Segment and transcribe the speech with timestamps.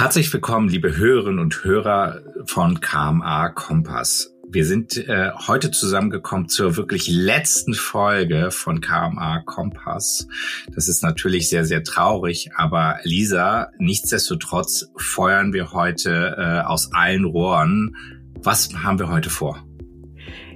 [0.00, 4.34] Herzlich willkommen, liebe Hörerinnen und Hörer von KMA Kompass.
[4.48, 10.26] Wir sind äh, heute zusammengekommen zur wirklich letzten Folge von KMA Kompass.
[10.74, 17.26] Das ist natürlich sehr, sehr traurig, aber Lisa, nichtsdestotrotz feuern wir heute äh, aus allen
[17.26, 17.94] Rohren.
[18.42, 19.62] Was haben wir heute vor?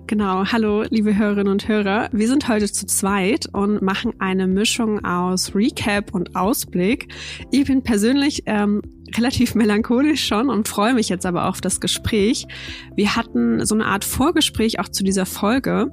[0.07, 2.11] Genau, hallo liebe Hörerinnen und Hörer.
[2.13, 7.09] Wir sind heute zu zweit und machen eine Mischung aus Recap und Ausblick.
[7.51, 8.83] Ich bin persönlich ähm,
[9.17, 12.47] relativ melancholisch schon und freue mich jetzt aber auf das Gespräch.
[12.95, 15.91] Wir hatten so eine Art Vorgespräch auch zu dieser Folge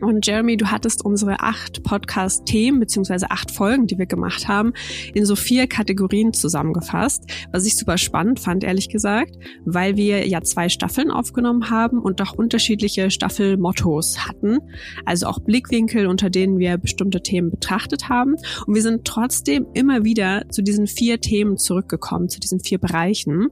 [0.00, 4.72] und Jeremy, du hattest unsere acht Podcast-Themen beziehungsweise acht Folgen, die wir gemacht haben,
[5.14, 10.42] in so vier Kategorien zusammengefasst, was ich super spannend fand, ehrlich gesagt, weil wir ja
[10.42, 14.58] zwei Staffeln aufgenommen haben und auch unterschiedliche Staffelmottos hatten,
[15.04, 18.34] also auch Blickwinkel, unter denen wir bestimmte Themen betrachtet haben.
[18.66, 23.48] Und wir sind trotzdem immer wieder zu diesen vier Themen zurückgekommen, zu diesen vier Bereichen.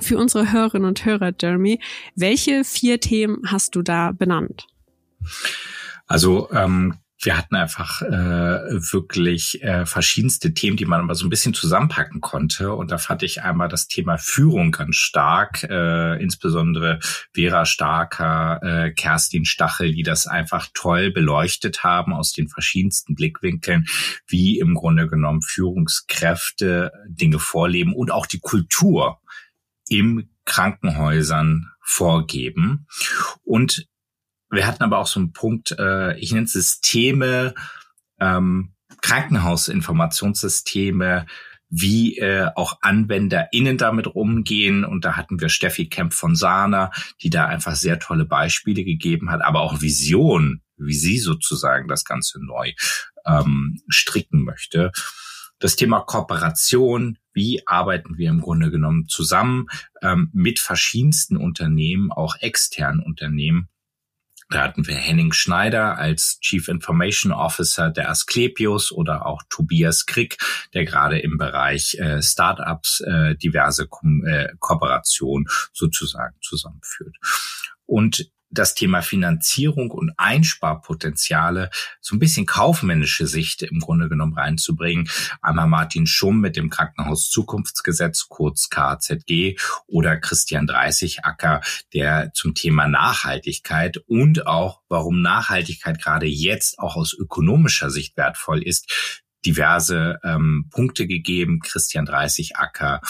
[0.00, 1.78] Für unsere Hörerinnen und Hörer, Jeremy,
[2.16, 4.66] welche vier Themen hast du da benannt?
[6.06, 11.30] Also ähm, wir hatten einfach äh, wirklich äh, verschiedenste Themen, die man aber so ein
[11.30, 12.72] bisschen zusammenpacken konnte.
[12.74, 16.98] Und da fand ich einmal das Thema Führung ganz stark, äh, insbesondere
[17.32, 23.86] Vera Starker, äh, Kerstin Stachel, die das einfach toll beleuchtet haben aus den verschiedensten Blickwinkeln,
[24.26, 29.20] wie im Grunde genommen Führungskräfte Dinge vorleben und auch die Kultur
[29.88, 32.86] im Krankenhäusern vorgeben.
[33.44, 33.86] Und
[34.52, 37.54] wir hatten aber auch so einen Punkt, äh, ich nenne es Systeme,
[38.20, 41.24] ähm, Krankenhausinformationssysteme,
[41.70, 44.84] wie äh, auch AnwenderInnen damit umgehen.
[44.84, 46.90] Und da hatten wir Steffi Kemp von Sana,
[47.22, 52.04] die da einfach sehr tolle Beispiele gegeben hat, aber auch Vision, wie sie sozusagen das
[52.04, 52.72] Ganze neu
[53.24, 54.92] ähm, stricken möchte.
[55.60, 59.68] Das Thema Kooperation, wie arbeiten wir im Grunde genommen zusammen
[60.02, 63.70] ähm, mit verschiedensten Unternehmen, auch externen Unternehmen,
[64.52, 70.36] da hatten wir Henning Schneider als Chief Information Officer der Asklepios oder auch Tobias Krick,
[70.74, 77.16] der gerade im Bereich äh, Startups äh, diverse Ko äh, Kooperationen sozusagen zusammenführt.
[77.86, 81.70] Und das Thema Finanzierung und Einsparpotenziale
[82.00, 85.08] so ein bisschen kaufmännische Sicht im Grunde genommen reinzubringen.
[85.40, 91.62] Einmal Martin Schumm mit dem Krankenhaus Zukunftsgesetz, kurz KZG, oder Christian Dreißigacker,
[91.94, 98.62] der zum Thema Nachhaltigkeit und auch, warum Nachhaltigkeit gerade jetzt auch aus ökonomischer Sicht wertvoll
[98.62, 101.60] ist, diverse ähm, Punkte gegeben.
[101.60, 103.00] Christian Dreißigacker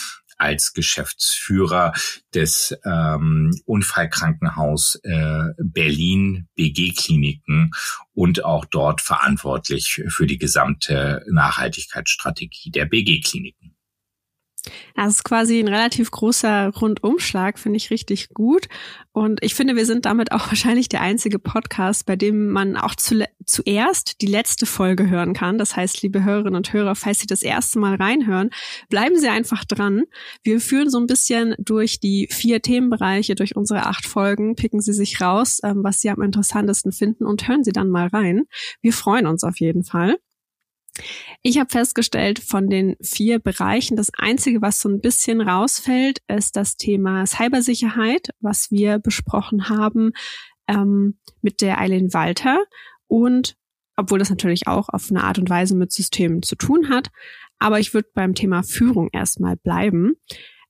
[0.43, 1.93] als Geschäftsführer
[2.35, 7.71] des ähm, Unfallkrankenhaus äh, Berlin BG Kliniken
[8.13, 13.72] und auch dort verantwortlich für die gesamte Nachhaltigkeitsstrategie der BG Kliniken.
[14.95, 18.69] Das ist quasi ein relativ großer Rundumschlag, finde ich richtig gut.
[19.11, 22.95] Und ich finde, wir sind damit auch wahrscheinlich der einzige Podcast, bei dem man auch
[22.95, 25.59] zu, zuerst die letzte Folge hören kann.
[25.59, 28.51] Das heißt, liebe Hörerinnen und Hörer, falls Sie das erste Mal reinhören,
[28.89, 30.05] bleiben Sie einfach dran.
[30.45, 34.93] Wir führen so ein bisschen durch die vier Themenbereiche, durch unsere acht Folgen, picken Sie
[34.93, 38.45] sich raus, ähm, was Sie am interessantesten finden und hören Sie dann mal rein.
[38.81, 40.19] Wir freuen uns auf jeden Fall.
[41.43, 46.57] Ich habe festgestellt, von den vier Bereichen, das Einzige, was so ein bisschen rausfällt, ist
[46.57, 50.13] das Thema Cybersicherheit, was wir besprochen haben
[50.69, 52.63] ähm, mit der Eileen Walter.
[53.07, 53.57] Und
[53.97, 57.11] obwohl das natürlich auch auf eine Art und Weise mit Systemen zu tun hat,
[57.59, 60.15] aber ich würde beim Thema Führung erstmal bleiben.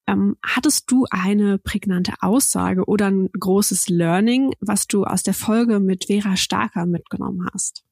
[0.06, 5.80] Ähm, hattest du eine prägnante Aussage oder ein großes Learning, was du aus der Folge
[5.80, 7.84] mit Vera Starker mitgenommen hast?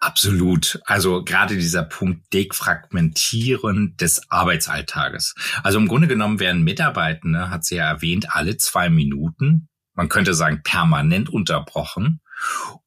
[0.00, 0.80] Absolut.
[0.86, 5.34] Also gerade dieser Punkt Defragmentieren des Arbeitsalltages.
[5.62, 10.34] Also im Grunde genommen werden Mitarbeitende, hat sie ja erwähnt, alle zwei Minuten, man könnte
[10.34, 12.20] sagen permanent unterbrochen.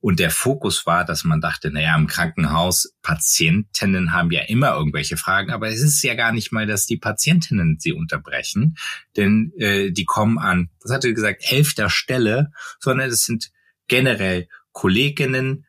[0.02, 5.16] Und der Fokus war, dass man dachte, naja, im Krankenhaus, Patientinnen haben ja immer irgendwelche
[5.16, 8.76] Fragen, aber es ist ja gar nicht mal, dass die Patientinnen sie unterbrechen,
[9.16, 13.52] denn äh, die kommen an, was hatte gesagt, elfter Stelle, sondern es sind
[13.88, 15.66] generell Kolleginnen,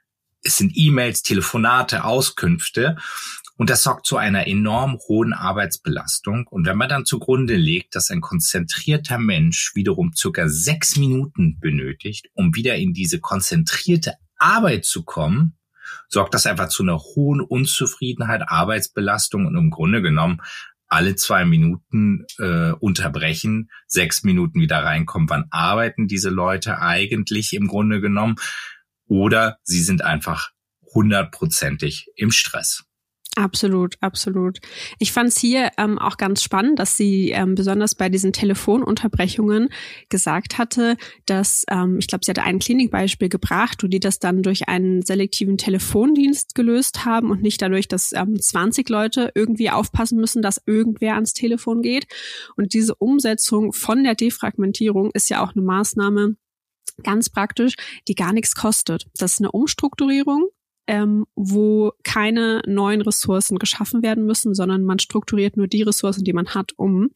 [0.47, 2.97] es sind E-Mails, Telefonate, Auskünfte.
[3.59, 6.47] Und das sorgt zu einer enorm hohen Arbeitsbelastung.
[6.47, 12.29] Und wenn man dann zugrunde legt, dass ein konzentrierter Mensch wiederum circa sechs Minuten benötigt,
[12.35, 15.57] um wieder in diese konzentrierte Arbeit zu kommen,
[16.09, 20.43] sorgt das einfach zu einer hohen Unzufriedenheit, Arbeitsbelastung und im Grunde genommen
[20.89, 25.29] alle zwei Minuten äh, unterbrechen, sechs Minuten wieder reinkommen.
[25.29, 28.37] Wann arbeiten diese Leute eigentlich im Grunde genommen?
[29.07, 30.51] Oder sie sind einfach
[30.95, 32.85] hundertprozentig im Stress.
[33.39, 34.61] Absolut, absolut.
[34.99, 39.69] Ich fand es hier ähm, auch ganz spannend, dass sie ähm, besonders bei diesen Telefonunterbrechungen
[40.09, 44.43] gesagt hatte, dass, ähm, ich glaube, sie hatte ein Klinikbeispiel gebracht, wo die das dann
[44.43, 50.19] durch einen selektiven Telefondienst gelöst haben und nicht dadurch, dass ähm, 20 Leute irgendwie aufpassen
[50.19, 52.07] müssen, dass irgendwer ans Telefon geht.
[52.57, 56.37] Und diese Umsetzung von der Defragmentierung ist ja auch eine Maßnahme,
[57.03, 57.75] ganz praktisch,
[58.09, 59.07] die gar nichts kostet.
[59.17, 60.51] Das ist eine Umstrukturierung
[60.87, 66.33] ähm, wo keine neuen Ressourcen geschaffen werden müssen, sondern man strukturiert nur die Ressourcen, die
[66.33, 67.05] man hat, um.
[67.07, 67.15] Und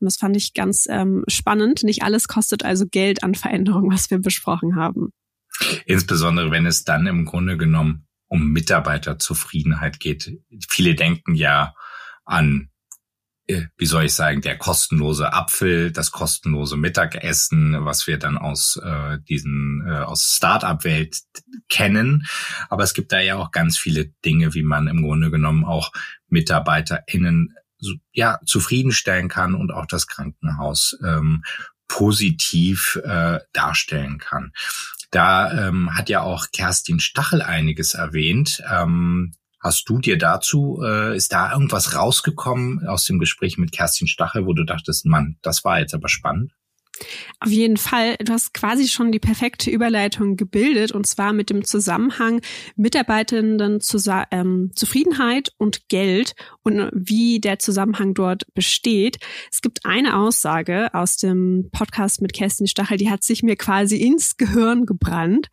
[0.00, 1.82] das fand ich ganz ähm, spannend.
[1.82, 5.12] Nicht alles kostet also Geld an Veränderungen, was wir besprochen haben.
[5.86, 10.38] Insbesondere wenn es dann im Grunde genommen um Mitarbeiterzufriedenheit geht.
[10.68, 11.74] Viele denken ja
[12.24, 12.70] an
[13.48, 19.18] wie soll ich sagen, der kostenlose Apfel, das kostenlose Mittagessen, was wir dann aus äh,
[19.28, 21.20] diesen äh, aus Startup-Welt
[21.68, 22.26] kennen.
[22.68, 25.92] Aber es gibt da ja auch ganz viele Dinge, wie man im Grunde genommen auch
[26.28, 27.54] MitarbeiterInnen
[28.12, 31.44] ja zufriedenstellen kann und auch das Krankenhaus ähm,
[31.88, 34.52] positiv äh, darstellen kann.
[35.10, 38.60] Da ähm, hat ja auch Kerstin Stachel einiges erwähnt.
[38.68, 39.34] Ähm,
[39.66, 44.46] Hast du dir dazu, äh, ist da irgendwas rausgekommen aus dem Gespräch mit Kerstin Stachel,
[44.46, 46.52] wo du dachtest, Mann, das war jetzt aber spannend?
[47.40, 48.14] Auf jeden Fall.
[48.20, 52.42] Du hast quasi schon die perfekte Überleitung gebildet und zwar mit dem Zusammenhang
[52.76, 53.80] Mitarbeitenden
[54.30, 59.18] ähm, Zufriedenheit und Geld und wie der Zusammenhang dort besteht.
[59.50, 63.96] Es gibt eine Aussage aus dem Podcast mit Kerstin Stachel, die hat sich mir quasi
[63.96, 65.48] ins Gehirn gebrannt.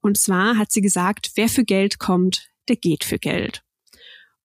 [0.00, 3.62] Und zwar hat sie gesagt, wer für Geld kommt, der geht für Geld.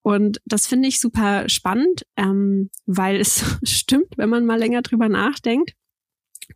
[0.03, 5.09] Und das finde ich super spannend, ähm, weil es stimmt, wenn man mal länger drüber
[5.09, 5.73] nachdenkt.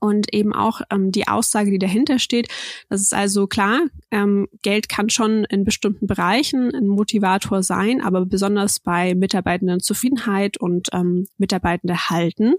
[0.02, 2.50] Und eben auch ähm, die Aussage, die dahinter steht,
[2.90, 3.80] das ist also klar,
[4.12, 10.58] ähm, Geld kann schon in bestimmten Bereichen ein Motivator sein, aber besonders bei Mitarbeitenden Zufriedenheit
[10.58, 12.56] und ähm, Mitarbeitende halten,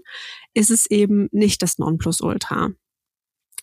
[0.55, 2.71] ist es eben nicht das Nonplusultra.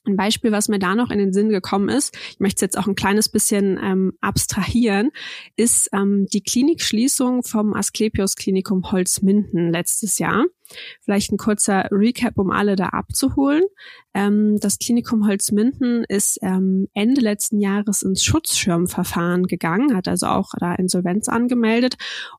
[0.07, 2.79] Ein Beispiel, was mir da noch in den Sinn gekommen ist, ich möchte es jetzt
[2.79, 5.11] auch ein kleines bisschen ähm, abstrahieren,
[5.57, 10.45] ist ähm, die Klinikschließung vom Asklepios Klinikum Holzminden letztes Jahr.
[11.03, 13.63] Vielleicht ein kurzer Recap, um alle da abzuholen.
[14.15, 20.51] Ähm, das Klinikum Holzminden ist ähm, Ende letzten Jahres ins Schutzschirmverfahren gegangen, hat also auch
[20.59, 21.97] da Insolvenz angemeldet.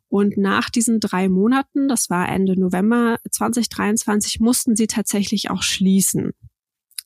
[0.09, 6.31] Und nach diesen drei Monaten, das war Ende November 2023, mussten sie tatsächlich auch schließen.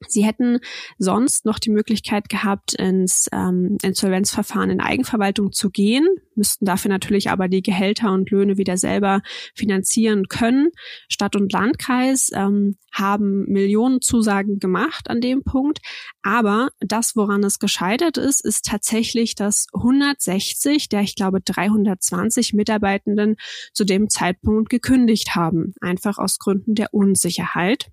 [0.07, 0.59] Sie hätten
[0.98, 7.30] sonst noch die Möglichkeit gehabt, ins ähm, Insolvenzverfahren in Eigenverwaltung zu gehen, müssten dafür natürlich
[7.30, 9.21] aber die Gehälter und Löhne wieder selber
[9.53, 10.69] finanzieren können.
[11.07, 15.80] Stadt und Landkreis ähm, haben Millionen Zusagen gemacht an dem Punkt,
[16.24, 23.36] aber das, woran es gescheitert ist, ist tatsächlich, dass 160 der, ich glaube, 320 Mitarbeitenden
[23.74, 27.92] zu dem Zeitpunkt gekündigt haben, einfach aus Gründen der Unsicherheit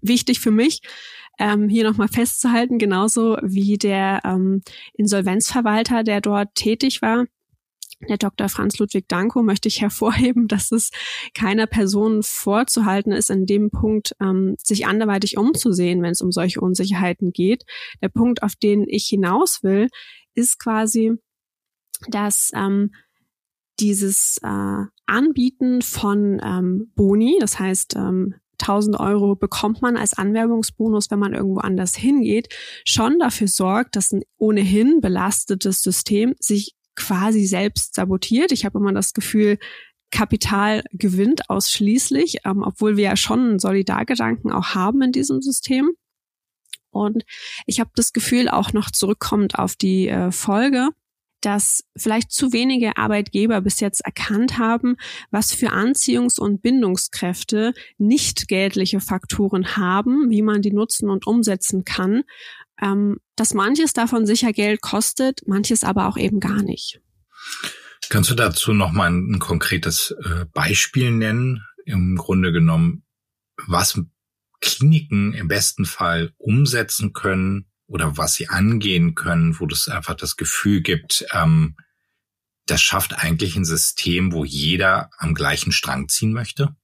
[0.00, 0.80] wichtig für mich,
[1.38, 4.62] ähm, hier nochmal festzuhalten, genauso wie der ähm,
[4.94, 7.26] Insolvenzverwalter, der dort tätig war.
[8.08, 8.48] Der Dr.
[8.48, 10.90] Franz Ludwig Danko möchte ich hervorheben, dass es
[11.34, 16.60] keiner Person vorzuhalten ist, in dem Punkt ähm, sich anderweitig umzusehen, wenn es um solche
[16.60, 17.64] Unsicherheiten geht.
[18.02, 19.88] Der Punkt, auf den ich hinaus will,
[20.34, 21.12] ist quasi,
[22.08, 22.92] dass ähm,
[23.80, 31.10] dieses äh, Anbieten von ähm, Boni, das heißt ähm, 1000 Euro bekommt man als Anwerbungsbonus,
[31.10, 32.48] wenn man irgendwo anders hingeht,
[32.84, 38.52] schon dafür sorgt, dass ein ohnehin belastetes System sich quasi selbst sabotiert.
[38.52, 39.58] Ich habe immer das Gefühl,
[40.10, 45.90] Kapital gewinnt ausschließlich, ähm, obwohl wir ja schon einen Solidargedanken auch haben in diesem System.
[46.90, 47.24] Und
[47.66, 50.90] ich habe das Gefühl, auch noch zurückkommend auf die äh, Folge,
[51.42, 54.96] dass vielleicht zu wenige Arbeitgeber bis jetzt erkannt haben,
[55.30, 61.84] was für Anziehungs- und Bindungskräfte nicht geldliche Faktoren haben, wie man die nutzen und umsetzen
[61.84, 62.22] kann,
[62.80, 67.00] ähm, dass manches davon sicher Geld kostet, manches aber auch eben gar nicht.
[68.08, 71.64] Kannst du dazu noch mal ein, ein konkretes äh, Beispiel nennen?
[71.84, 73.04] Im Grunde genommen,
[73.66, 74.00] was
[74.60, 80.36] Kliniken im besten Fall umsetzen können, oder was sie angehen können, wo das einfach das
[80.36, 81.76] Gefühl gibt, ähm,
[82.66, 86.76] das schafft eigentlich ein System, wo jeder am gleichen Strang ziehen möchte?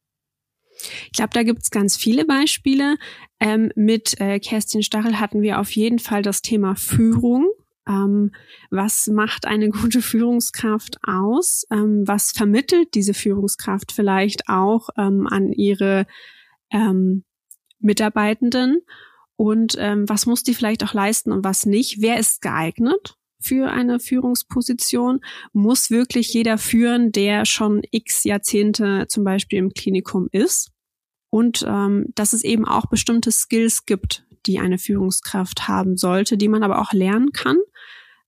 [1.06, 2.96] Ich glaube, da gibt's ganz viele Beispiele.
[3.40, 7.48] Ähm, mit äh, Kerstin Stachel hatten wir auf jeden Fall das Thema Führung.
[7.88, 8.32] Ähm,
[8.70, 11.64] was macht eine gute Führungskraft aus?
[11.70, 16.06] Ähm, was vermittelt diese Führungskraft vielleicht auch ähm, an ihre
[16.70, 17.24] ähm,
[17.80, 18.80] Mitarbeitenden?
[19.38, 23.14] Und ähm, was muss die vielleicht auch leisten und was nicht, wer ist geeignet.
[23.40, 25.20] für eine Führungsposition?
[25.52, 30.72] Muss wirklich jeder führen, der schon x Jahrzehnte zum Beispiel im Klinikum ist?
[31.30, 36.48] Und ähm, dass es eben auch bestimmte Skills gibt, die eine Führungskraft haben sollte, die
[36.48, 37.58] man aber auch lernen kann.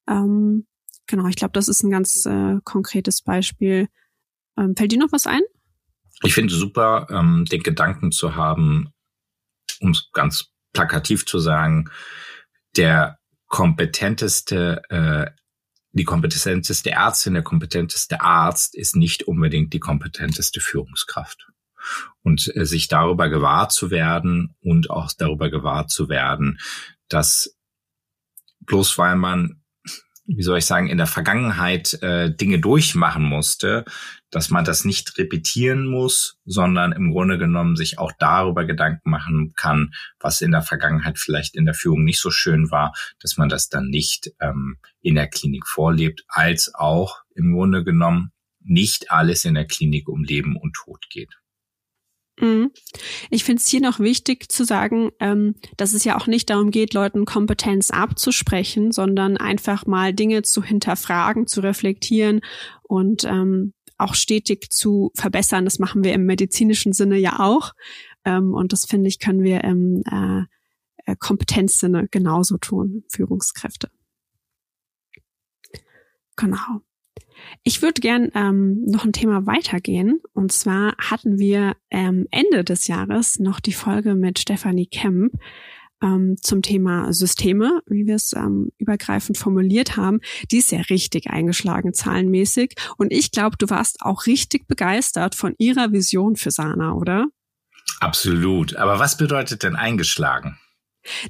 [0.09, 0.69] Ähm,
[1.09, 3.88] genau, ich glaube, das ist ein ganz äh, konkretes Beispiel.
[4.57, 5.43] Ähm, fällt dir noch was ein?
[6.23, 8.93] Ich finde super, ähm, den Gedanken zu haben,
[9.81, 11.90] um es ganz plakativ zu sagen,
[12.76, 15.30] der kompetenteste, äh,
[15.92, 21.48] die kompetenteste Ärztin, der kompetenteste Arzt ist nicht unbedingt die kompetenteste Führungskraft.
[22.22, 26.58] Und äh, sich darüber gewahr zu werden und auch darüber gewahr zu werden,
[27.08, 27.56] dass
[28.60, 29.60] bloß weil man
[30.36, 33.84] wie soll ich sagen, in der Vergangenheit äh, Dinge durchmachen musste,
[34.30, 39.52] dass man das nicht repetieren muss, sondern im Grunde genommen sich auch darüber Gedanken machen
[39.56, 43.49] kann, was in der Vergangenheit vielleicht in der Führung nicht so schön war, dass man
[43.49, 48.32] das dann nicht ähm, in der Klinik vorlebt, als auch im Grunde genommen
[48.62, 51.34] nicht alles in der Klinik um Leben und Tod geht.
[52.40, 52.70] Mhm.
[53.28, 56.70] Ich finde es hier noch wichtig zu sagen, ähm, dass es ja auch nicht darum
[56.70, 62.40] geht, Leuten Kompetenz abzusprechen, sondern einfach mal Dinge zu hinterfragen, zu reflektieren
[62.82, 65.64] und ähm, auch stetig zu verbessern.
[65.64, 67.73] Das machen wir im medizinischen Sinne ja auch.
[68.25, 70.42] Ähm, und das finde ich, können wir im äh,
[71.11, 73.90] äh Kompetenzsinne genauso tun, Führungskräfte.
[76.37, 76.80] Genau.
[77.62, 80.21] Ich würde gern ähm, noch ein Thema weitergehen.
[80.33, 85.35] Und zwar hatten wir ähm, Ende des Jahres noch die Folge mit Stefanie Kemp
[86.02, 90.21] ähm, zum Thema Systeme, wie wir es ähm, übergreifend formuliert haben.
[90.50, 92.75] Die ist ja richtig eingeschlagen zahlenmäßig.
[92.97, 97.26] Und ich glaube, du warst auch richtig begeistert von ihrer Vision für Sana, oder?
[98.00, 98.76] Absolut.
[98.76, 100.59] Aber was bedeutet denn eingeschlagen?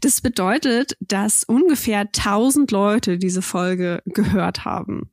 [0.01, 5.13] Das bedeutet, dass ungefähr 1000 Leute diese Folge gehört haben.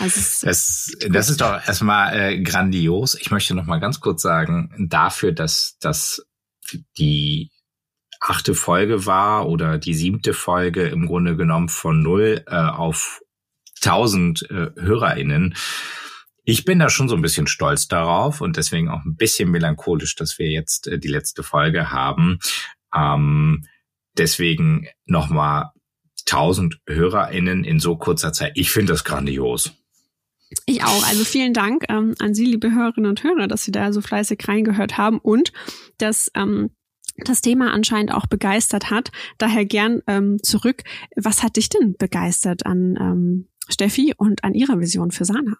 [0.00, 3.14] Also das, das ist doch erstmal äh, grandios.
[3.14, 6.26] Ich möchte noch mal ganz kurz sagen, dafür, dass dass
[6.98, 7.50] die
[8.20, 13.20] achte Folge war oder die siebte Folge im Grunde genommen von null äh, auf
[13.80, 15.54] tausend äh, HörerInnen.
[16.44, 20.16] Ich bin da schon so ein bisschen stolz darauf und deswegen auch ein bisschen melancholisch,
[20.16, 22.38] dass wir jetzt äh, die letzte Folge haben.
[22.94, 23.66] Ähm,
[24.16, 25.70] deswegen nochmal
[26.26, 28.52] 1000 HörerInnen in so kurzer Zeit.
[28.54, 29.72] Ich finde das grandios.
[30.66, 31.06] Ich auch.
[31.06, 34.48] Also vielen Dank ähm, an Sie, liebe Hörerinnen und Hörer, dass Sie da so fleißig
[34.48, 35.52] reingehört haben und
[35.98, 36.70] dass ähm,
[37.24, 39.10] das Thema anscheinend auch begeistert hat.
[39.38, 40.84] Daher gern ähm, zurück.
[41.16, 45.56] Was hat dich denn begeistert an ähm, Steffi und an ihrer Vision für Sana?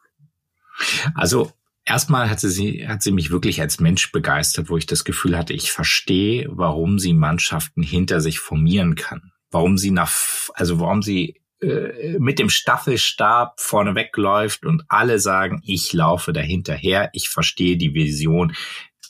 [1.15, 1.53] Also
[1.85, 5.53] erstmal hatte sie, hat sie mich wirklich als Mensch begeistert, wo ich das Gefühl hatte,
[5.53, 10.13] ich verstehe, warum sie Mannschaften hinter sich formieren kann warum sie nach,
[10.55, 17.11] also warum sie äh, mit dem Staffelstab vorne wegläuft und alle sagen, ich laufe dahinterher,
[17.13, 18.55] ich verstehe die Vision,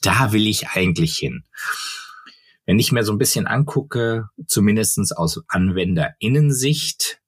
[0.03, 1.45] da will ich eigentlich hin.
[2.69, 7.23] Wenn ich mir so ein bisschen angucke, zumindestens aus Anwenderinnensicht,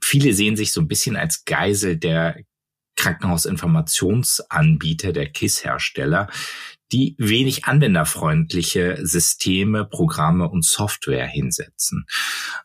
[0.00, 2.36] viele sehen sich so ein bisschen als Geisel der
[2.94, 6.28] Krankenhausinformationsanbieter, der KISS-Hersteller,
[6.92, 12.04] die wenig anwenderfreundliche Systeme, Programme und Software hinsetzen.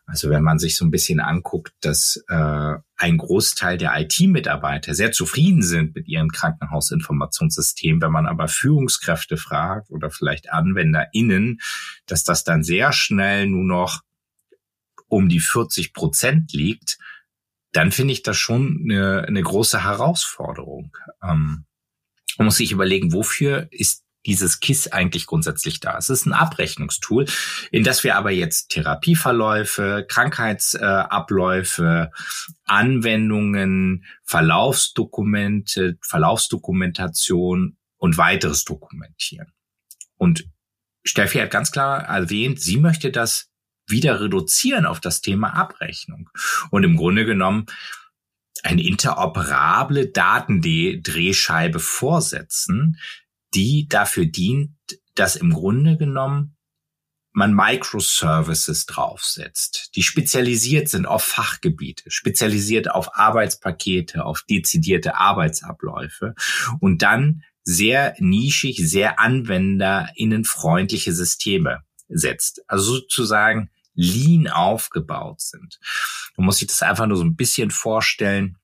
[0.04, 5.12] Also wenn man sich so ein bisschen anguckt, dass äh, ein Großteil der IT-Mitarbeiter sehr
[5.12, 11.60] zufrieden sind mit ihren Krankenhausinformationssystemen, wenn man aber Führungskräfte fragt oder vielleicht AnwenderInnen,
[12.06, 14.02] dass das dann sehr schnell nur noch
[15.06, 16.98] um die 40 Prozent liegt,
[17.72, 20.94] dann finde ich das schon eine, eine große Herausforderung.
[21.22, 21.64] Ähm,
[22.36, 25.96] man muss sich überlegen, wofür ist dieses KISS eigentlich grundsätzlich da.
[25.96, 27.26] Es ist ein Abrechnungstool,
[27.70, 32.10] in das wir aber jetzt Therapieverläufe, Krankheitsabläufe,
[32.64, 39.52] Anwendungen, Verlaufsdokumente, Verlaufsdokumentation und weiteres dokumentieren.
[40.16, 40.44] Und
[41.04, 43.50] Steffi hat ganz klar erwähnt, sie möchte das
[43.86, 46.28] wieder reduzieren auf das Thema Abrechnung.
[46.70, 47.66] Und im Grunde genommen
[48.62, 52.98] eine interoperable Datendrehscheibe vorsetzen,
[53.54, 54.74] die dafür dient,
[55.14, 56.56] dass im Grunde genommen
[57.32, 66.34] man Microservices draufsetzt, die spezialisiert sind auf Fachgebiete, spezialisiert auf Arbeitspakete, auf dezidierte Arbeitsabläufe
[66.80, 72.62] und dann sehr nischig, sehr anwenderinnenfreundliche Systeme setzt.
[72.66, 75.78] Also sozusagen lean aufgebaut sind.
[76.36, 78.56] Man muss sich das einfach nur so ein bisschen vorstellen.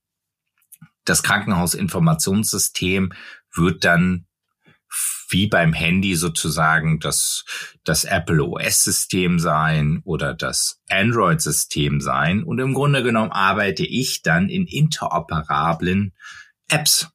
[1.05, 3.13] Das Krankenhausinformationssystem
[3.53, 4.27] wird dann
[5.35, 7.45] wie beim Handy sozusagen das,
[7.83, 12.45] das Apple OS-System sein oder das Android-System sein.
[12.45, 16.15] Und im Grunde genommen arbeite ich dann in interoperablen
[16.71, 17.09] Apps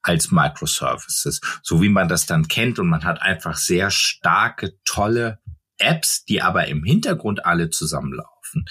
[0.00, 2.78] als Microservices, so wie man das dann kennt.
[2.78, 5.40] Und man hat einfach sehr starke, tolle
[5.78, 8.66] Apps, die aber im Hintergrund alle zusammenlaufen.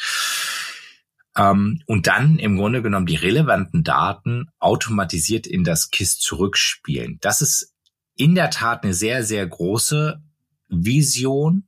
[1.35, 7.17] Ähm, und dann im Grunde genommen die relevanten Daten automatisiert in das KISS zurückspielen.
[7.19, 7.74] Das ist
[8.15, 10.21] in der Tat eine sehr, sehr große
[10.69, 11.67] Vision,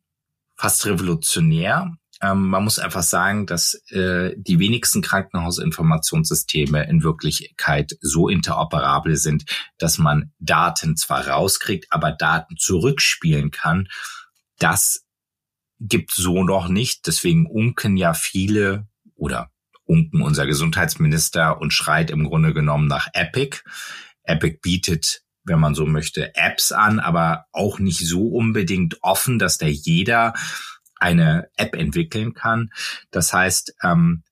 [0.55, 1.93] fast revolutionär.
[2.21, 9.45] Ähm, man muss einfach sagen, dass äh, die wenigsten Krankenhausinformationssysteme in Wirklichkeit so interoperabel sind,
[9.77, 13.87] dass man Daten zwar rauskriegt, aber Daten zurückspielen kann.
[14.57, 15.05] Das
[15.79, 17.05] gibt so noch nicht.
[17.05, 19.51] Deswegen unken ja viele oder
[19.83, 23.59] unken unser Gesundheitsminister und schreit im Grunde genommen nach Epic.
[24.23, 29.57] Epic bietet wenn man so möchte, Apps an, aber auch nicht so unbedingt offen, dass
[29.57, 30.33] da jeder
[30.99, 32.69] eine App entwickeln kann.
[33.11, 34.23] Das heißt, ähm,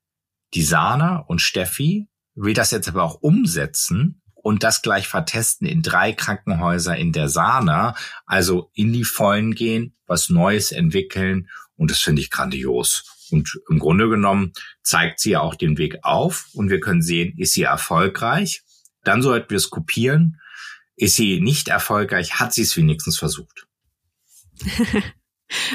[0.53, 5.81] die Sana und Steffi will das jetzt aber auch umsetzen und das gleich vertesten in
[5.81, 7.95] drei Krankenhäuser in der Sana,
[8.25, 13.27] also in die Vollen gehen, was Neues entwickeln und das finde ich grandios.
[13.31, 14.53] Und im Grunde genommen
[14.83, 18.63] zeigt sie ja auch den Weg auf und wir können sehen, ist sie erfolgreich?
[19.03, 20.39] Dann sollten wir es kopieren
[20.95, 23.67] ist sie nicht erfolgreich, hat sie es wenigstens versucht.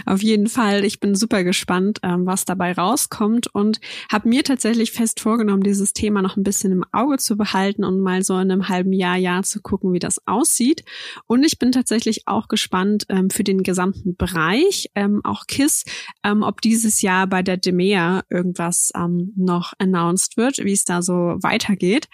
[0.05, 0.85] Auf jeden Fall.
[0.85, 5.93] Ich bin super gespannt, ähm, was dabei rauskommt und habe mir tatsächlich fest vorgenommen, dieses
[5.93, 9.17] Thema noch ein bisschen im Auge zu behalten und mal so in einem halben Jahr,
[9.17, 10.85] Jahr zu gucken, wie das aussieht.
[11.27, 15.85] Und ich bin tatsächlich auch gespannt ähm, für den gesamten Bereich, ähm, auch KISS,
[16.23, 18.91] ob dieses Jahr bei der DEMEA irgendwas
[19.37, 22.09] noch announced wird, wie es da so weitergeht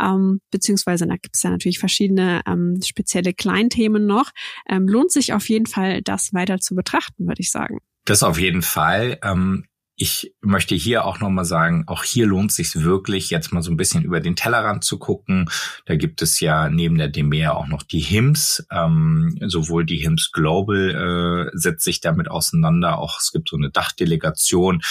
[0.00, 4.30] ähm, beziehungsweise da gibt es ja natürlich verschiedene ähm, spezielle Kleinthemen noch.
[4.68, 7.78] Ähm, lohnt sich auf jeden Fall, das weiter zu betrachten, würde ich sagen.
[8.04, 9.18] Das auf jeden Fall.
[9.22, 9.64] Ähm
[10.00, 13.76] ich möchte hier auch nochmal sagen, auch hier lohnt sich wirklich, jetzt mal so ein
[13.76, 15.50] bisschen über den Tellerrand zu gucken.
[15.86, 18.64] Da gibt es ja neben der DEMEA auch noch die HIMS.
[18.70, 23.70] Ähm, sowohl die HIMS Global äh, setzt sich damit auseinander, auch es gibt so eine
[23.70, 24.82] Dachdelegation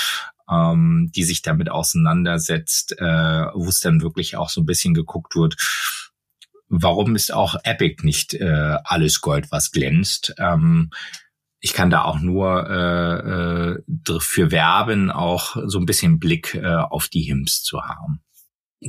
[0.49, 5.35] ähm, die sich damit auseinandersetzt, äh, wo es dann wirklich auch so ein bisschen geguckt
[5.35, 5.55] wird,
[6.69, 10.33] warum ist auch Epic nicht äh, alles Gold, was glänzt?
[10.37, 10.89] Ähm,
[11.59, 16.75] ich kann da auch nur äh, äh, dafür werben, auch so ein bisschen Blick äh,
[16.75, 18.21] auf die HIMS zu haben.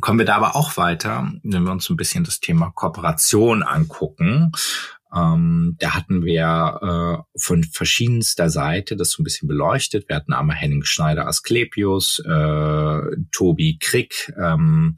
[0.01, 4.53] Kommen wir da aber auch weiter, wenn wir uns ein bisschen das Thema Kooperation angucken.
[5.15, 10.09] Ähm, da hatten wir äh, von verschiedenster Seite das so ein bisschen beleuchtet.
[10.09, 13.01] Wir hatten einmal Henning Schneider Asklepios, äh,
[13.33, 14.97] Tobi Krick, ähm,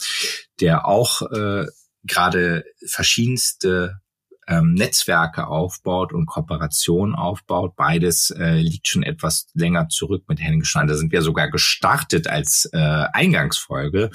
[0.60, 1.66] der auch äh,
[2.04, 4.00] gerade verschiedenste
[4.48, 7.76] ähm, Netzwerke aufbaut und Kooperation aufbaut.
[7.76, 10.88] Beides äh, liegt schon etwas länger zurück mit Henning Schneider.
[10.88, 12.78] Da sind wir sogar gestartet als äh,
[13.12, 14.10] Eingangsfolge.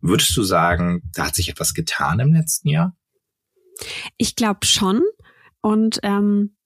[0.00, 2.96] Würdest du sagen, da hat sich etwas getan im letzten Jahr?
[4.16, 5.02] Ich glaube schon.
[5.60, 6.56] Und ähm,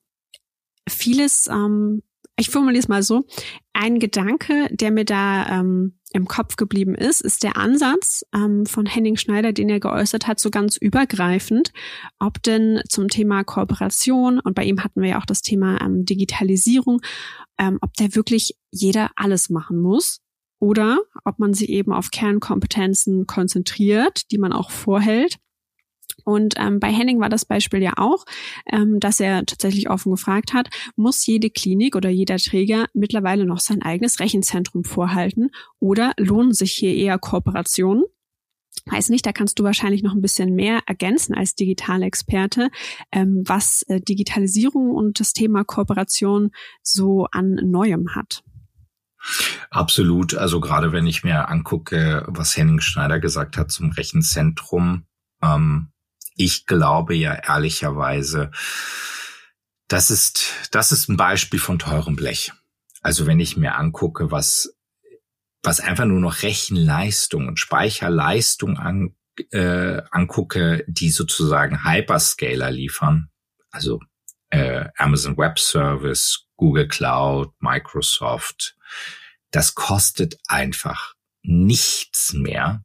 [0.88, 2.03] vieles, ähm,
[2.37, 3.27] ich formuliere es mal so,
[3.73, 8.87] ein Gedanke, der mir da ähm, im Kopf geblieben ist, ist der Ansatz ähm, von
[8.87, 11.73] Henning Schneider, den er geäußert hat, so ganz übergreifend,
[12.19, 16.05] ob denn zum Thema Kooperation, und bei ihm hatten wir ja auch das Thema ähm,
[16.05, 17.03] Digitalisierung,
[17.59, 20.21] ähm, ob der wirklich jeder alles machen muss
[20.59, 25.37] oder ob man sich eben auf Kernkompetenzen konzentriert, die man auch vorhält
[26.26, 28.24] und ähm, bei Henning war das Beispiel ja auch,
[28.70, 33.60] ähm, dass er tatsächlich offen gefragt hat, muss jede Klinik oder jeder Träger mittlerweile noch
[33.60, 38.04] sein eigenes Rechenzentrum vorhalten oder lohnen sich hier eher Kooperationen?
[38.86, 42.70] Weiß nicht, da kannst du wahrscheinlich noch ein bisschen mehr ergänzen als Digitalexperte,
[43.12, 46.50] ähm, was äh, Digitalisierung und das Thema Kooperation
[46.82, 48.42] so an Neuem hat.
[49.70, 50.34] Absolut.
[50.34, 55.04] Also gerade wenn ich mir angucke, was Henning Schneider gesagt hat zum Rechenzentrum,
[55.40, 55.92] ähm,
[56.37, 58.51] ich glaube ja ehrlicherweise,
[59.88, 62.53] das ist, das ist ein Beispiel von teurem Blech.
[63.03, 64.77] Also wenn ich mir angucke, was,
[65.62, 69.14] was einfach nur noch Rechenleistung und Speicherleistung an,
[69.51, 73.31] äh, angucke, die sozusagen Hyperscaler liefern,
[73.70, 74.01] also
[74.51, 78.77] äh, Amazon Web Service, Google Cloud, Microsoft,
[79.51, 82.85] das kostet einfach nichts mehr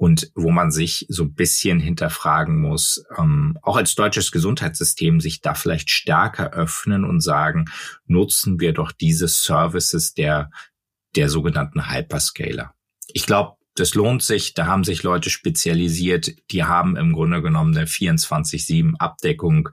[0.00, 5.42] und wo man sich so ein bisschen hinterfragen muss, ähm, auch als deutsches Gesundheitssystem sich
[5.42, 7.66] da vielleicht stärker öffnen und sagen,
[8.06, 10.50] nutzen wir doch diese Services der,
[11.16, 12.72] der sogenannten Hyperscaler.
[13.08, 14.54] Ich glaube, das lohnt sich.
[14.54, 16.30] Da haben sich Leute spezialisiert.
[16.50, 19.68] Die haben im Grunde genommen eine 24-7 Abdeckung.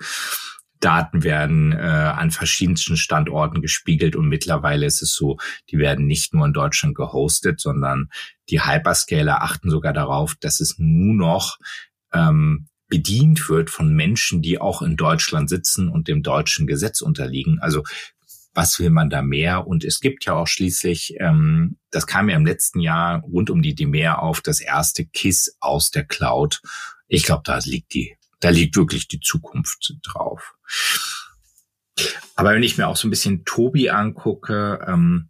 [0.80, 5.38] Daten werden äh, an verschiedensten Standorten gespiegelt und mittlerweile ist es so,
[5.70, 8.10] die werden nicht nur in Deutschland gehostet, sondern
[8.50, 11.58] die Hyperscaler achten sogar darauf, dass es nur noch
[12.13, 17.60] ähm, bedient wird von Menschen, die auch in Deutschland sitzen und dem deutschen Gesetz unterliegen.
[17.60, 17.84] Also
[18.54, 19.68] was will man da mehr?
[19.68, 23.62] Und es gibt ja auch schließlich, ähm, das kam ja im letzten Jahr rund um
[23.62, 26.62] die DMR auf, das erste KISS aus der Cloud.
[27.08, 30.56] Ich glaube, da liegt die, da liegt wirklich die Zukunft drauf.
[32.36, 35.30] Aber wenn ich mir auch so ein bisschen Tobi angucke, ähm,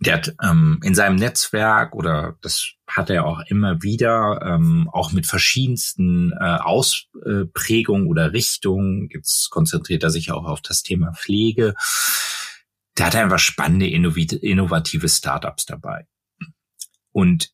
[0.00, 5.12] der hat ähm, in seinem Netzwerk oder das hat er auch immer wieder, ähm, auch
[5.12, 11.74] mit verschiedensten äh, Ausprägungen oder Richtungen, jetzt konzentriert er sich auch auf das Thema Pflege,
[12.96, 16.06] der hat einfach spannende, innovative Startups dabei.
[17.12, 17.50] Und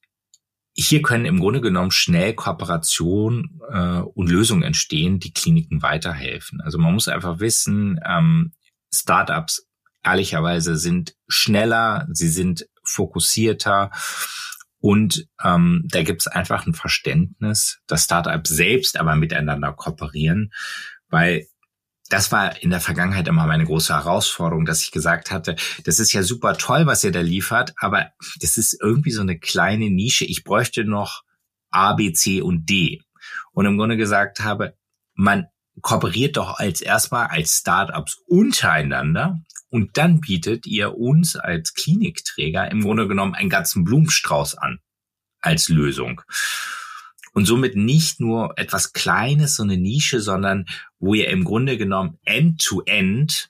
[0.79, 6.61] hier können im Grunde genommen schnell Kooperationen äh, und Lösungen entstehen, die Kliniken weiterhelfen.
[6.61, 8.53] Also man muss einfach wissen, ähm,
[8.93, 9.67] Startups
[10.05, 13.91] ehrlicherweise sind schneller, sie sind fokussierter
[14.79, 20.53] und ähm, da gibt es einfach ein Verständnis, dass Startups selbst aber miteinander kooperieren,
[21.09, 21.47] weil
[22.09, 26.13] das war in der Vergangenheit immer meine große Herausforderung, dass ich gesagt hatte, das ist
[26.13, 30.25] ja super toll, was ihr da liefert, aber das ist irgendwie so eine kleine Nische.
[30.25, 31.23] Ich bräuchte noch
[31.71, 33.03] A, B, C und D.
[33.53, 34.77] Und im Grunde gesagt habe,
[35.15, 35.47] man
[35.83, 42.83] kooperiert doch als erstmal als Startups untereinander und dann bietet ihr uns als Klinikträger im
[42.83, 44.79] Grunde genommen einen ganzen Blumenstrauß an
[45.41, 46.23] als Lösung
[47.37, 50.65] und somit nicht nur etwas Kleines, so eine Nische, sondern
[50.99, 53.49] wo ihr im Grunde genommen end-to-end -end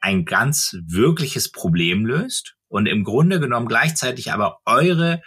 [0.00, 5.22] ein ganz wirkliches Problem löst und im Grunde genommen gleichzeitig aber eure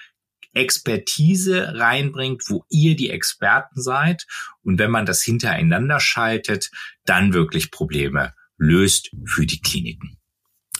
[0.53, 4.27] Expertise reinbringt, wo ihr die Experten seid.
[4.61, 6.69] Und wenn man das hintereinander schaltet,
[7.05, 10.19] dann wirklich Probleme löst für die Kliniken.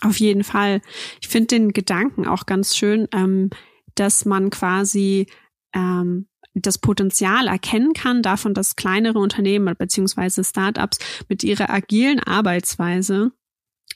[0.01, 0.79] Auf jeden Fall.
[1.21, 3.49] Ich finde den Gedanken auch ganz schön, ähm,
[3.95, 5.25] dass man quasi
[5.73, 10.43] ähm, das Potenzial erkennen kann davon, dass kleinere Unternehmen bzw.
[10.43, 13.31] Startups mit ihrer agilen Arbeitsweise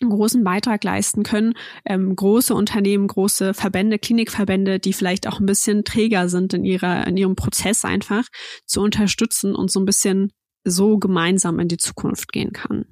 [0.02, 1.54] einen großen Beitrag leisten können.
[1.86, 7.08] Ähm, große Unternehmen, große Verbände, Klinikverbände, die vielleicht auch ein bisschen träger sind in ihrer,
[7.08, 8.26] in ihrem Prozess einfach
[8.66, 10.32] zu unterstützen und so ein bisschen
[10.64, 12.86] so gemeinsam in die Zukunft gehen kann.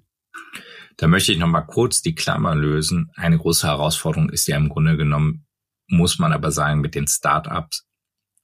[0.98, 3.12] Da möchte ich nochmal kurz die Klammer lösen.
[3.16, 5.46] Eine große Herausforderung ist ja im Grunde genommen,
[5.88, 7.86] muss man aber sagen, mit den Startups,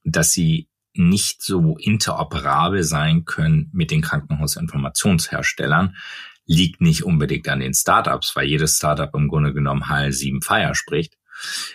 [0.04, 5.96] dass sie nicht so interoperabel sein können mit den Krankenhausinformationsherstellern,
[6.46, 11.16] liegt nicht unbedingt an den Startups, weil jedes Startup im Grunde genommen HL7 Fire spricht.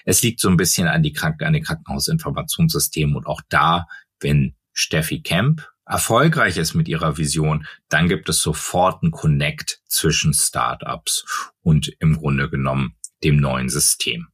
[0.05, 3.87] Es liegt so ein bisschen an die Kranken an den Krankenhausinformationssystemen und auch da,
[4.19, 10.33] wenn Steffi Kemp erfolgreich ist mit ihrer Vision, dann gibt es sofort einen Connect zwischen
[10.33, 11.25] Startups
[11.61, 14.27] und im Grunde genommen dem neuen System.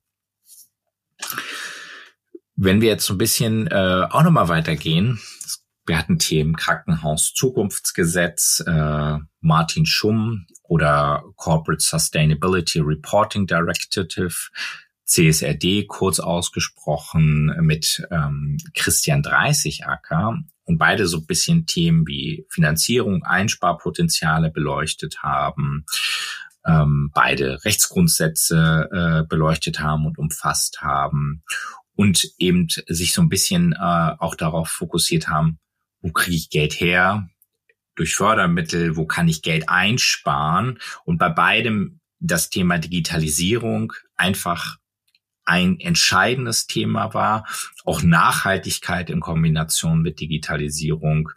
[2.55, 5.19] Wenn wir jetzt so ein bisschen äh, auch nochmal weitergehen,
[5.85, 14.33] wir hatten Themen Krankenhaus Zukunftsgesetz, äh, Martin Schumm oder Corporate Sustainability Reporting Directive,
[15.05, 22.47] CSRD kurz ausgesprochen mit ähm, Christian 30 Acker und beide so ein bisschen Themen wie
[22.49, 25.85] Finanzierung, Einsparpotenziale beleuchtet haben,
[26.65, 31.43] ähm, beide Rechtsgrundsätze äh, beleuchtet haben und umfasst haben
[31.95, 33.77] und eben sich so ein bisschen äh,
[34.19, 35.59] auch darauf fokussiert haben,
[36.01, 37.29] wo kriege ich Geld her?
[37.95, 40.79] Durch Fördermittel, wo kann ich Geld einsparen?
[41.05, 44.77] Und bei beidem das Thema Digitalisierung einfach
[45.45, 47.45] ein entscheidendes Thema war,
[47.85, 51.29] auch Nachhaltigkeit in Kombination mit Digitalisierung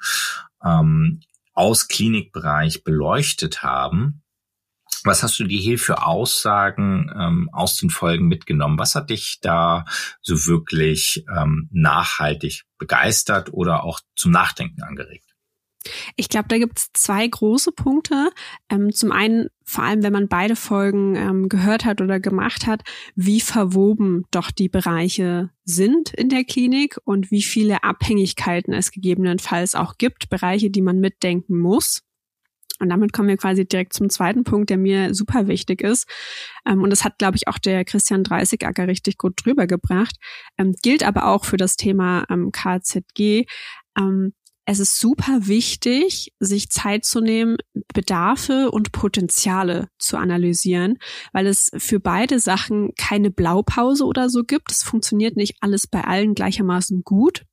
[0.64, 1.21] ähm,
[1.53, 4.23] aus Klinikbereich beleuchtet haben.
[5.04, 8.78] Was hast du dir hier für Aussagen ähm, aus den Folgen mitgenommen?
[8.78, 9.84] Was hat dich da
[10.22, 15.28] so wirklich ähm, nachhaltig begeistert oder auch zum Nachdenken angeregt?
[16.16, 18.30] Ich glaube, da gibt es zwei große Punkte.
[18.68, 22.82] Ähm, zum einen, vor allem wenn man beide Folgen ähm, gehört hat oder gemacht hat,
[23.14, 29.74] wie verwoben doch die Bereiche sind in der Klinik und wie viele Abhängigkeiten es gegebenenfalls
[29.74, 32.02] auch gibt, Bereiche, die man mitdenken muss.
[32.78, 36.08] Und damit kommen wir quasi direkt zum zweiten Punkt, der mir super wichtig ist.
[36.66, 40.16] Ähm, und das hat, glaube ich, auch der Christian Dreißigacker richtig gut drüber gebracht.
[40.58, 43.44] Ähm, gilt aber auch für das Thema ähm, KZG.
[44.70, 47.56] Es ist super wichtig, sich Zeit zu nehmen,
[47.94, 50.98] Bedarfe und Potenziale zu analysieren,
[51.32, 54.70] weil es für beide Sachen keine Blaupause oder so gibt.
[54.70, 57.46] Es funktioniert nicht alles bei allen gleichermaßen gut.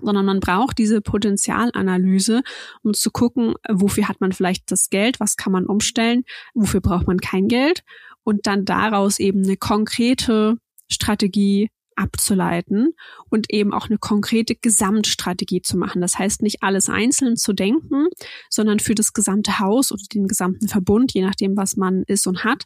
[0.00, 2.42] Sondern man braucht diese Potenzialanalyse,
[2.82, 7.06] um zu gucken, wofür hat man vielleicht das Geld, was kann man umstellen, wofür braucht
[7.06, 7.82] man kein Geld
[8.22, 12.92] und dann daraus eben eine konkrete Strategie abzuleiten
[13.30, 16.02] und eben auch eine konkrete Gesamtstrategie zu machen.
[16.02, 18.08] Das heißt, nicht alles einzeln zu denken,
[18.50, 22.44] sondern für das gesamte Haus oder den gesamten Verbund, je nachdem, was man ist und
[22.44, 22.64] hat,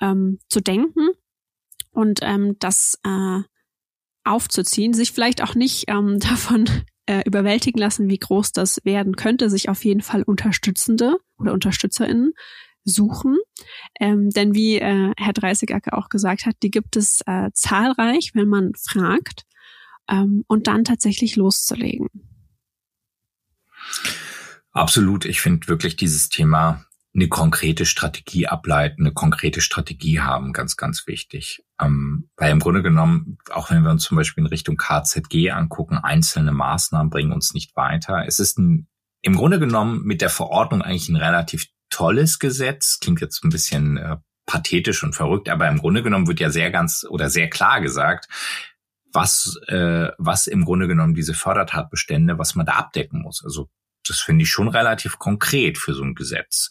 [0.00, 1.10] ähm, zu denken
[1.92, 3.40] und ähm, das äh,
[4.24, 6.68] aufzuziehen, sich vielleicht auch nicht ähm, davon
[7.06, 12.32] äh, überwältigen lassen, wie groß das werden könnte, sich auf jeden Fall Unterstützende oder UnterstützerInnen
[12.84, 13.36] suchen.
[14.00, 18.48] Ähm, denn wie äh, Herr Dreißigacker auch gesagt hat, die gibt es äh, zahlreich, wenn
[18.48, 19.44] man fragt
[20.08, 22.08] ähm, und dann tatsächlich loszulegen.
[24.72, 25.24] Absolut.
[25.24, 31.06] Ich finde wirklich dieses Thema eine konkrete Strategie ableiten, eine konkrete Strategie haben, ganz, ganz
[31.06, 31.62] wichtig.
[31.80, 35.96] Ähm, weil im Grunde genommen, auch wenn wir uns zum Beispiel in Richtung KZG angucken,
[35.98, 38.24] einzelne Maßnahmen bringen uns nicht weiter.
[38.26, 38.88] Es ist ein,
[39.22, 42.98] im Grunde genommen mit der Verordnung eigentlich ein relativ tolles Gesetz.
[43.00, 46.72] Klingt jetzt ein bisschen äh, pathetisch und verrückt, aber im Grunde genommen wird ja sehr
[46.72, 48.28] ganz oder sehr klar gesagt,
[49.12, 53.42] was, äh, was im Grunde genommen diese Fördertatbestände, was man da abdecken muss.
[53.44, 53.68] Also
[54.06, 56.70] das finde ich schon relativ konkret für so ein Gesetz.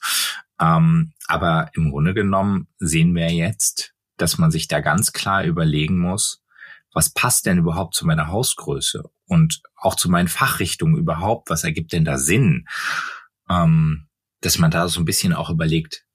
[0.60, 5.98] Ähm, aber im Grunde genommen sehen wir jetzt, dass man sich da ganz klar überlegen
[5.98, 6.44] muss,
[6.94, 11.92] was passt denn überhaupt zu meiner Hausgröße und auch zu meinen Fachrichtungen überhaupt, was ergibt
[11.92, 12.68] denn da Sinn?
[13.50, 14.08] Ähm,
[14.42, 16.06] dass man da so ein bisschen auch überlegt,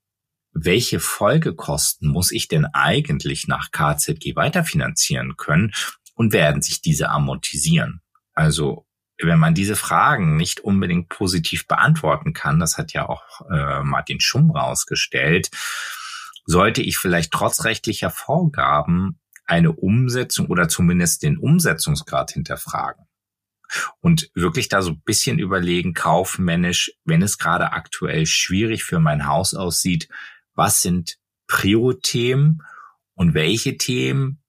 [0.53, 5.73] welche Folgekosten muss ich denn eigentlich nach KZG weiterfinanzieren können
[6.15, 8.03] und werden sich diese amortisieren?
[8.35, 8.87] Also
[9.21, 14.21] wenn man diese Fragen nicht unbedingt positiv beantworten kann, das hat ja auch äh, Martin
[14.21, 15.51] Schumm rausgestellt,
[16.47, 23.07] sollte ich vielleicht trotz rechtlicher Vorgaben eine Umsetzung oder zumindest den Umsetzungsgrad hinterfragen.
[24.01, 29.27] Und wirklich da so ein bisschen überlegen, kaufmännisch, wenn es gerade aktuell schwierig für mein
[29.27, 30.09] Haus aussieht,
[30.55, 32.63] was sind Prio-Themen
[33.15, 34.43] und welche Themen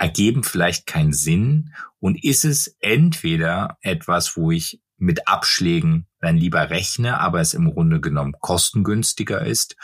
[0.00, 6.70] ergeben vielleicht keinen Sinn und ist es entweder etwas, wo ich mit Abschlägen dann lieber
[6.70, 9.76] rechne, aber es im Grunde genommen kostengünstiger ist,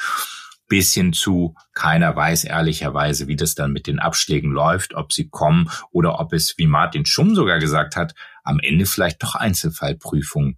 [0.68, 5.28] bis hin zu keiner weiß ehrlicherweise, wie das dann mit den Abschlägen läuft, ob sie
[5.28, 10.56] kommen oder ob es, wie Martin Schumm sogar gesagt hat, am Ende vielleicht doch Einzelfallprüfungen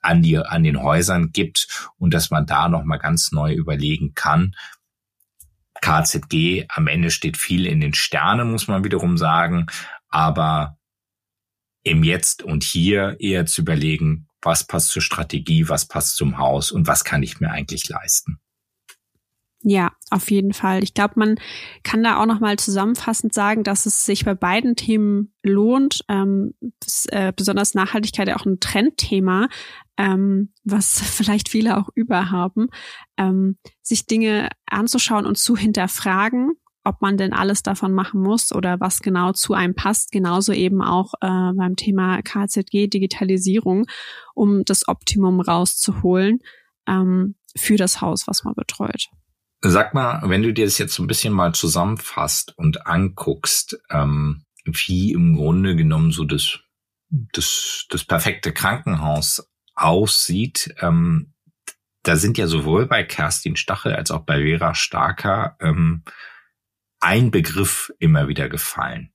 [0.00, 4.54] an die, an den Häusern gibt und dass man da nochmal ganz neu überlegen kann,
[5.82, 9.66] KZG, am Ende steht viel in den Sternen, muss man wiederum sagen,
[10.08, 10.78] aber
[11.82, 16.72] im Jetzt und Hier eher zu überlegen, was passt zur Strategie, was passt zum Haus
[16.72, 18.38] und was kann ich mir eigentlich leisten.
[19.64, 20.82] Ja, auf jeden Fall.
[20.82, 21.36] Ich glaube, man
[21.84, 26.04] kann da auch noch mal zusammenfassend sagen, dass es sich bei beiden Themen lohnt.
[26.08, 26.54] Ähm,
[27.08, 29.48] äh, besonders Nachhaltigkeit ja auch ein Trendthema,
[29.96, 32.68] ähm, was vielleicht viele auch überhaben,
[33.16, 38.80] ähm, sich Dinge anzuschauen und zu hinterfragen, ob man denn alles davon machen muss oder
[38.80, 40.10] was genau zu einem passt.
[40.10, 43.86] Genauso eben auch äh, beim Thema KZG Digitalisierung,
[44.34, 46.40] um das Optimum rauszuholen
[46.88, 49.08] ähm, für das Haus, was man betreut.
[49.64, 54.44] Sag mal, wenn du dir das jetzt so ein bisschen mal zusammenfasst und anguckst, ähm,
[54.64, 56.58] wie im Grunde genommen so das,
[57.10, 61.32] das, das perfekte Krankenhaus aussieht, ähm,
[62.02, 66.02] da sind ja sowohl bei Kerstin Stachel als auch bei Vera Starker ähm,
[66.98, 69.12] ein Begriff immer wieder gefallen.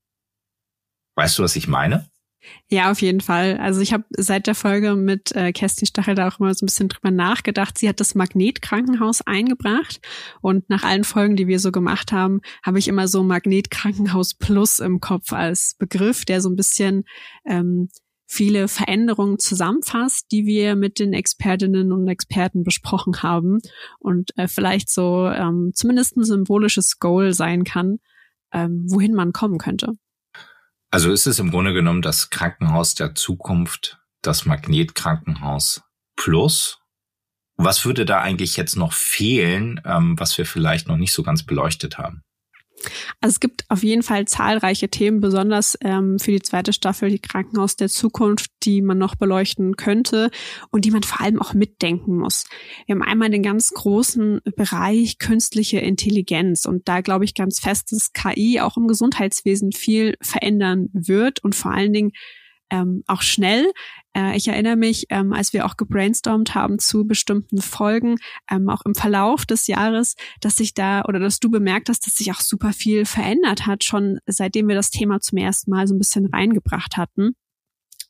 [1.15, 2.09] Weißt du, was ich meine?
[2.69, 3.57] Ja, auf jeden Fall.
[3.57, 6.67] Also ich habe seit der Folge mit äh, Kerstin Stachel da auch immer so ein
[6.67, 7.77] bisschen drüber nachgedacht.
[7.77, 10.01] Sie hat das Magnetkrankenhaus eingebracht
[10.41, 14.79] und nach allen Folgen, die wir so gemacht haben, habe ich immer so Magnetkrankenhaus Plus
[14.79, 17.05] im Kopf als Begriff, der so ein bisschen
[17.45, 17.89] ähm,
[18.27, 23.59] viele Veränderungen zusammenfasst, die wir mit den Expertinnen und Experten besprochen haben
[23.99, 27.99] und äh, vielleicht so ähm, zumindest ein symbolisches Goal sein kann,
[28.51, 29.93] ähm, wohin man kommen könnte.
[30.89, 35.81] Also ist es im Grunde genommen das Krankenhaus der Zukunft, das Magnetkrankenhaus
[36.15, 36.79] Plus.
[37.57, 41.43] Was würde da eigentlich jetzt noch fehlen, ähm, was wir vielleicht noch nicht so ganz
[41.43, 42.23] beleuchtet haben?
[43.21, 47.19] Also es gibt auf jeden Fall zahlreiche Themen, besonders ähm, für die zweite Staffel, die
[47.19, 50.29] Krankenhaus der Zukunft, die man noch beleuchten könnte
[50.69, 52.45] und die man vor allem auch mitdenken muss.
[52.85, 57.91] Wir haben einmal den ganz großen Bereich künstliche Intelligenz und da glaube ich ganz fest,
[57.91, 62.11] dass KI auch im Gesundheitswesen viel verändern wird und vor allen Dingen
[62.69, 63.71] ähm, auch schnell.
[64.15, 68.17] Äh, ich erinnere mich, ähm, als wir auch gebrainstormt haben zu bestimmten Folgen,
[68.49, 72.15] ähm, auch im Verlauf des Jahres, dass sich da oder dass du bemerkt hast, dass
[72.15, 75.95] sich auch super viel verändert hat, schon seitdem wir das Thema zum ersten Mal so
[75.95, 77.35] ein bisschen reingebracht hatten.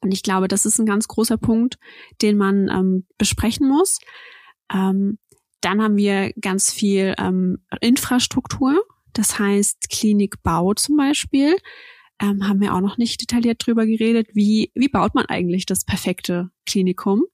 [0.01, 1.77] Und ich glaube, das ist ein ganz großer Punkt,
[2.21, 3.99] den man ähm, besprechen muss.
[4.71, 5.17] Ähm,
[5.61, 8.79] dann haben wir ganz viel ähm, Infrastruktur.
[9.13, 11.57] Das heißt, Klinikbau zum Beispiel.
[12.19, 14.30] Ähm, haben wir auch noch nicht detailliert drüber geredet.
[14.34, 17.25] Wie, wie baut man eigentlich das perfekte Klinikum?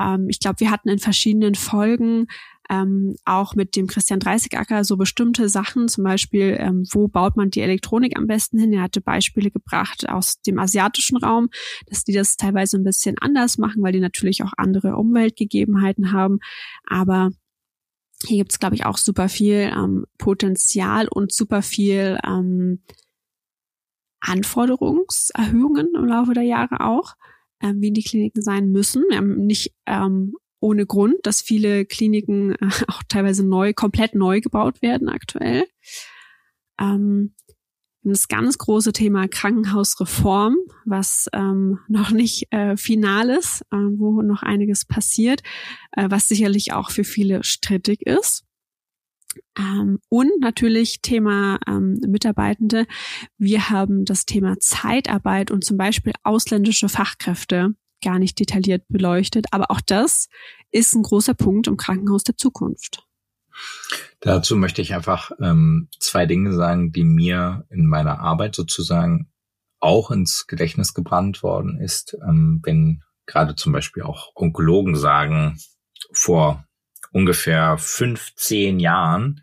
[0.00, 2.26] Ähm, ich glaube, wir hatten in verschiedenen Folgen
[2.68, 7.50] ähm, auch mit dem Christian Dreißigacker so bestimmte Sachen, zum Beispiel, ähm, wo baut man
[7.50, 8.72] die Elektronik am besten hin?
[8.72, 11.48] Er hatte Beispiele gebracht aus dem asiatischen Raum,
[11.86, 16.40] dass die das teilweise ein bisschen anders machen, weil die natürlich auch andere Umweltgegebenheiten haben.
[16.88, 17.30] Aber
[18.24, 22.80] hier gibt's glaube ich, auch super viel ähm, Potenzial und super viel ähm,
[24.26, 27.14] Anforderungserhöhungen im Laufe der Jahre auch,
[27.62, 29.04] ähm, wie die Kliniken sein müssen.
[29.12, 34.82] Haben nicht ähm, ohne Grund, dass viele Kliniken äh, auch teilweise neu, komplett neu gebaut
[34.82, 35.66] werden aktuell.
[36.80, 37.34] Ähm,
[38.12, 44.42] das ganz große Thema Krankenhausreform, was ähm, noch nicht äh, final ist, äh, wo noch
[44.42, 45.42] einiges passiert,
[45.92, 48.45] äh, was sicherlich auch für viele strittig ist.
[49.58, 52.86] Ähm, und natürlich Thema ähm, Mitarbeitende.
[53.38, 59.46] Wir haben das Thema Zeitarbeit und zum Beispiel ausländische Fachkräfte gar nicht detailliert beleuchtet.
[59.52, 60.28] Aber auch das
[60.70, 63.02] ist ein großer Punkt im Krankenhaus der Zukunft.
[64.20, 69.30] Dazu möchte ich einfach ähm, zwei Dinge sagen, die mir in meiner Arbeit sozusagen
[69.80, 75.58] auch ins Gedächtnis gebrannt worden ist, ähm, wenn gerade zum Beispiel auch Onkologen sagen,
[76.12, 76.65] vor
[77.12, 79.42] ungefähr 15 Jahren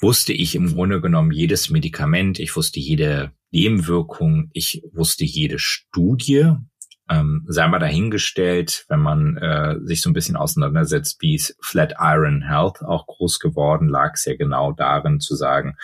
[0.00, 6.54] wusste ich im Grunde genommen jedes Medikament, ich wusste jede Nebenwirkung, ich wusste jede Studie,
[7.08, 12.42] ähm, sei mal dahingestellt, wenn man äh, sich so ein bisschen auseinandersetzt, wie es Flatiron
[12.42, 15.76] Health auch groß geworden, lag es ja genau darin zu sagen,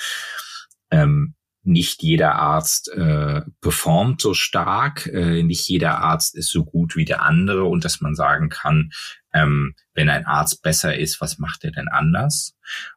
[0.91, 6.97] ähm, nicht jeder Arzt äh, performt so stark, äh, nicht jeder Arzt ist so gut
[6.97, 8.91] wie der andere und dass man sagen kann,
[9.33, 12.57] ähm, wenn ein Arzt besser ist, was macht er denn anders?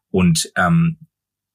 [0.10, 1.00] Und ähm,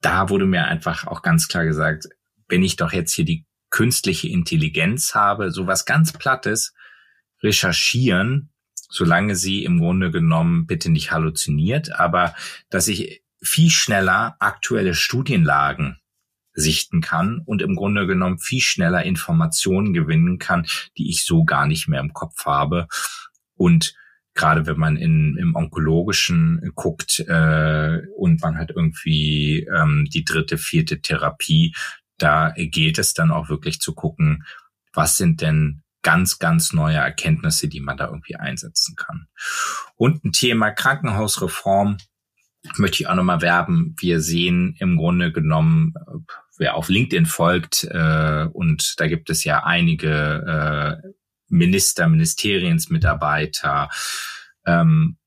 [0.01, 2.09] da wurde mir einfach auch ganz klar gesagt,
[2.49, 6.75] wenn ich doch jetzt hier die künstliche Intelligenz habe, sowas ganz Plattes,
[7.43, 8.51] recherchieren,
[8.89, 12.35] solange sie im Grunde genommen bitte nicht halluziniert, aber
[12.71, 15.99] dass ich viel schneller aktuelle Studienlagen
[16.57, 20.67] sichten kann und im Grunde genommen viel schneller Informationen gewinnen kann,
[20.97, 22.89] die ich so gar nicht mehr im Kopf habe.
[23.55, 23.95] Und
[24.35, 30.59] gerade wenn man in, im Onkologischen guckt äh, und man hat irgendwie ähm, die dritte,
[30.59, 31.75] vierte Therapie,
[32.19, 34.45] da gilt es dann auch wirklich zu gucken,
[34.95, 39.27] was sind denn ganz, ganz neue Erkenntnisse, die man da irgendwie einsetzen kann.
[39.97, 41.99] Und ein Thema Krankenhausreform
[42.77, 43.95] möchte ich auch nochmal werben.
[43.99, 45.95] Wir sehen im Grunde genommen,
[46.59, 51.09] wer auf LinkedIn folgt, äh, und da gibt es ja einige äh,
[51.49, 53.91] Minister, Ministeriensmitarbeiter,
[54.67, 55.19] ähm,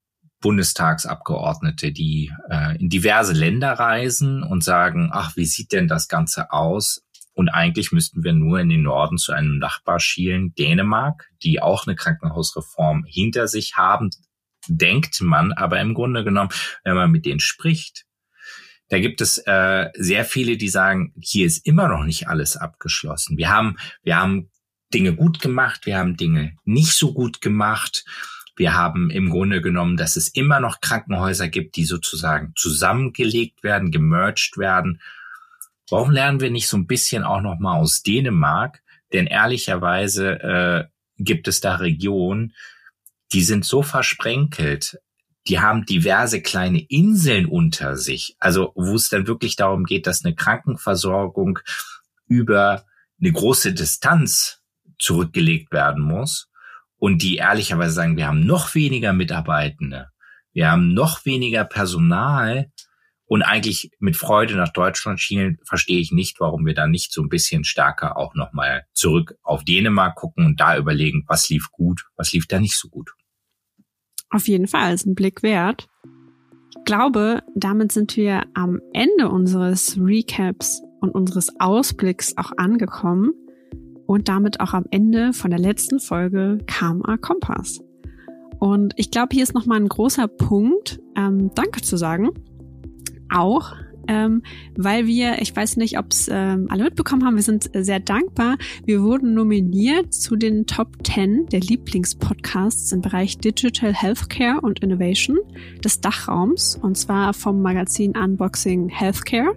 [0.42, 6.52] Bundestagsabgeordnete, die äh, in diverse Länder reisen und sagen, ach, wie sieht denn das Ganze
[6.52, 7.04] aus?
[7.34, 11.88] Und eigentlich müssten wir nur in den Norden zu einem Nachbar schielen, Dänemark, die auch
[11.88, 14.10] eine Krankenhausreform hinter sich haben,
[14.68, 16.50] denkt man, aber im Grunde genommen,
[16.84, 18.06] wenn man mit denen spricht,
[18.90, 23.38] da gibt es äh, sehr viele, die sagen, hier ist immer noch nicht alles abgeschlossen.
[23.38, 24.50] Wir haben, wir haben
[24.94, 28.04] Dinge gut gemacht, wir haben Dinge nicht so gut gemacht.
[28.56, 33.92] Wir haben im Grunde genommen, dass es immer noch Krankenhäuser gibt, die sozusagen zusammengelegt werden,
[33.92, 35.02] gemerged werden.
[35.90, 38.82] Warum lernen wir nicht so ein bisschen auch noch mal aus Dänemark?
[39.14, 42.54] Denn ehrlicherweise äh, gibt es da Regionen,
[43.32, 44.98] die sind so versprenkelt.
[45.48, 48.36] Die haben diverse kleine Inseln unter sich.
[48.40, 51.60] Also wo es dann wirklich darum geht, dass eine Krankenversorgung
[52.28, 52.86] über
[53.20, 54.62] eine große Distanz
[54.98, 56.50] zurückgelegt werden muss
[56.98, 60.10] und die ehrlicherweise sagen, wir haben noch weniger Mitarbeitende,
[60.54, 62.72] wir haben noch weniger Personal
[63.26, 67.22] und eigentlich mit Freude nach Deutschland schielen, verstehe ich nicht, warum wir da nicht so
[67.22, 72.06] ein bisschen stärker auch nochmal zurück auf Dänemark gucken und da überlegen, was lief gut,
[72.16, 73.12] was lief da nicht so gut.
[74.30, 75.88] Auf jeden Fall ist ein Blick wert.
[76.76, 83.34] Ich glaube, damit sind wir am Ende unseres Recaps und unseres Ausblicks auch angekommen
[84.06, 87.82] und damit auch am Ende von der letzten Folge KMA Kompass.
[88.60, 92.30] Und ich glaube, hier ist nochmal ein großer Punkt, ähm, Danke zu sagen.
[93.34, 93.74] Auch
[94.10, 94.42] ähm,
[94.76, 98.58] weil wir, ich weiß nicht, ob es ähm, alle mitbekommen haben, wir sind sehr dankbar.
[98.86, 105.38] Wir wurden nominiert zu den Top 10 der Lieblingspodcasts im Bereich Digital Healthcare und Innovation
[105.84, 109.56] des Dachraums und zwar vom Magazin Unboxing Healthcare.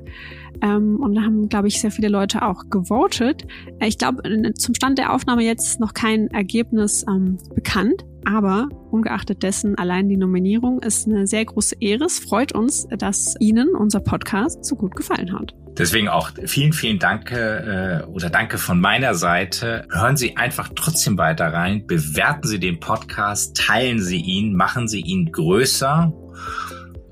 [0.61, 3.47] Ähm, und da haben, glaube ich, sehr viele Leute auch gewotet.
[3.81, 4.23] Äh, ich glaube,
[4.55, 8.05] zum Stand der Aufnahme jetzt noch kein Ergebnis ähm, bekannt.
[8.25, 12.05] Aber ungeachtet dessen, allein die Nominierung ist eine sehr große Ehre.
[12.05, 15.55] Es freut uns, dass Ihnen unser Podcast so gut gefallen hat.
[15.77, 19.87] Deswegen auch vielen, vielen Danke äh, oder Danke von meiner Seite.
[19.91, 25.01] Hören Sie einfach trotzdem weiter rein, bewerten Sie den Podcast, teilen Sie ihn, machen Sie
[25.01, 26.13] ihn größer,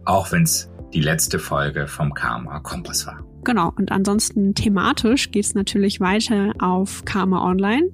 [0.04, 3.24] auch wenn es die letzte Folge vom Karma Kompass war.
[3.44, 7.90] Genau, und ansonsten thematisch geht es natürlich weiter auf Karma Online.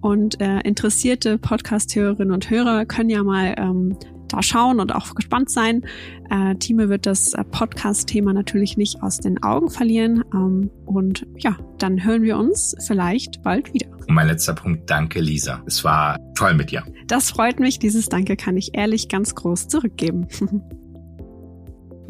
[0.00, 3.98] Und äh, interessierte Podcast-Hörerinnen und Hörer können ja mal ähm,
[4.28, 5.82] da schauen und auch gespannt sein.
[6.30, 10.24] Äh, Time wird das äh, Podcast-Thema natürlich nicht aus den Augen verlieren.
[10.32, 13.88] Ähm, und ja, dann hören wir uns vielleicht bald wieder.
[13.90, 15.62] Und mein letzter Punkt, danke Lisa.
[15.66, 16.82] Es war toll mit dir.
[17.06, 17.78] Das freut mich.
[17.78, 20.28] Dieses Danke kann ich ehrlich ganz groß zurückgeben.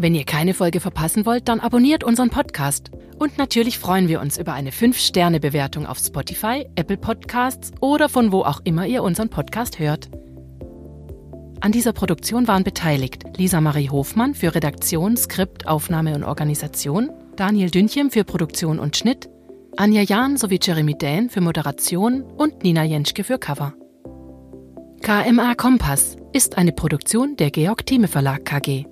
[0.02, 2.90] Wenn ihr keine Folge verpassen wollt, dann abonniert unseren Podcast.
[3.18, 8.40] Und natürlich freuen wir uns über eine 5-Sterne-Bewertung auf Spotify, Apple Podcasts oder von wo
[8.40, 10.08] auch immer ihr unseren Podcast hört.
[11.60, 17.68] An dieser Produktion waren beteiligt Lisa Marie Hofmann für Redaktion, Skript, Aufnahme und Organisation, Daniel
[17.68, 19.28] Dünchem für Produktion und Schnitt,
[19.76, 23.74] Anja Jahn sowie Jeremy Dähn für Moderation und Nina Jenschke für Cover.
[25.02, 28.86] KMA Kompass ist eine Produktion der Georg Thieme Verlag KG.